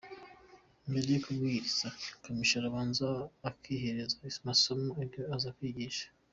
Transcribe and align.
Mbere 0.89 1.07
yo 1.11 1.21
kubwiriza 1.25 1.87
Kamichi 2.21 2.55
arabanza 2.57 3.05
akiherera 3.49 4.13
agasoma 4.27 4.91
ibyo 5.05 5.23
aza 5.35 5.49
kwigisha. 5.59 6.05